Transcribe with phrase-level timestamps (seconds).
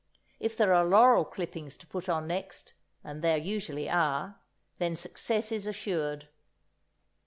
[0.39, 4.39] If there are laurel clippings to put on next, and there usually are,
[4.79, 6.27] then success is assured.